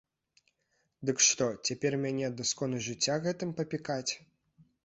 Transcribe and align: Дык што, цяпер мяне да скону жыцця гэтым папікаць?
Дык 1.09 1.17
што, 1.27 1.49
цяпер 1.71 1.97
мяне 2.05 2.27
да 2.39 2.43
скону 2.53 2.83
жыцця 2.89 3.15
гэтым 3.27 3.49
папікаць? 3.61 4.11